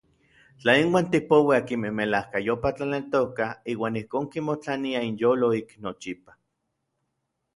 [0.59, 6.31] Tla inuan tipouij akinmej melajkayopaj tlaneltokaj iuan ijkon kimotlaniaj inyolo ik nochipa.